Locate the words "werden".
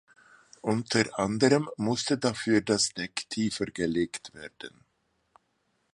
4.33-4.83